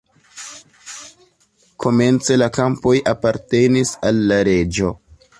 [1.83, 4.91] Komence la kampoj apartenis al la reĝo.